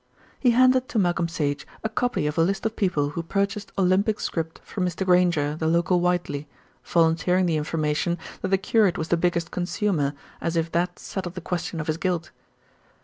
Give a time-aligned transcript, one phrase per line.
[0.39, 4.19] He handed to Malcolm Sage a copy of a list of people who purchased "Olympic
[4.19, 5.05] Script" from Mr.
[5.05, 6.47] Grainger, the local Whiteley,
[6.83, 11.39] volunteering the information that the curate was the biggest consumer, as if that settled the
[11.39, 12.31] question of his guilt.